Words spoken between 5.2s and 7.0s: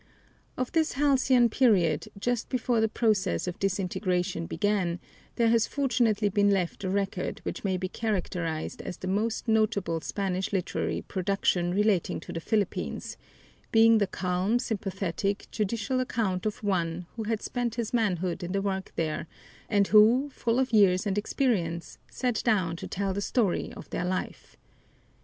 there has fortunately been left a